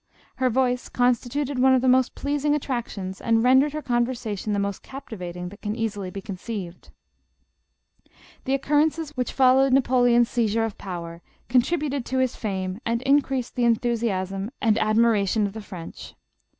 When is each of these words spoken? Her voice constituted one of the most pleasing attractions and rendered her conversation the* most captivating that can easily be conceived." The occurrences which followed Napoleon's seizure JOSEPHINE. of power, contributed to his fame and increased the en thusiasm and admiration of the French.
Her 0.37 0.49
voice 0.49 0.89
constituted 0.89 1.59
one 1.59 1.75
of 1.75 1.81
the 1.83 1.87
most 1.87 2.15
pleasing 2.15 2.55
attractions 2.55 3.21
and 3.21 3.43
rendered 3.43 3.73
her 3.73 3.83
conversation 3.83 4.51
the* 4.51 4.57
most 4.57 4.81
captivating 4.81 5.49
that 5.49 5.61
can 5.61 5.75
easily 5.75 6.09
be 6.09 6.23
conceived." 6.23 6.89
The 8.45 8.55
occurrences 8.55 9.11
which 9.15 9.31
followed 9.31 9.73
Napoleon's 9.73 10.27
seizure 10.27 10.61
JOSEPHINE. 10.63 10.65
of 10.65 10.77
power, 10.79 11.21
contributed 11.49 12.03
to 12.07 12.17
his 12.17 12.35
fame 12.35 12.81
and 12.83 13.03
increased 13.03 13.55
the 13.55 13.65
en 13.65 13.75
thusiasm 13.75 14.49
and 14.59 14.75
admiration 14.79 15.45
of 15.45 15.53
the 15.53 15.61
French. 15.61 16.15